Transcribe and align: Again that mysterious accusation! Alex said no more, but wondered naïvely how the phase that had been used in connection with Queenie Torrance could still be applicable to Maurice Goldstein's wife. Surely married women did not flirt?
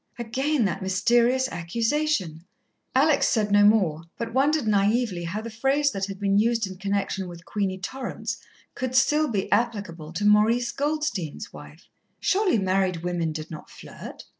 Again 0.17 0.65
that 0.65 0.81
mysterious 0.81 1.47
accusation! 1.49 2.43
Alex 2.95 3.27
said 3.27 3.51
no 3.51 3.63
more, 3.63 4.01
but 4.17 4.33
wondered 4.33 4.63
naïvely 4.65 5.23
how 5.27 5.41
the 5.41 5.51
phase 5.51 5.91
that 5.91 6.07
had 6.07 6.19
been 6.19 6.39
used 6.39 6.65
in 6.65 6.79
connection 6.79 7.27
with 7.27 7.45
Queenie 7.45 7.77
Torrance 7.77 8.37
could 8.73 8.95
still 8.95 9.27
be 9.27 9.51
applicable 9.51 10.11
to 10.13 10.25
Maurice 10.25 10.71
Goldstein's 10.71 11.53
wife. 11.53 11.87
Surely 12.19 12.57
married 12.57 13.03
women 13.03 13.31
did 13.31 13.51
not 13.51 13.69
flirt? 13.69 14.23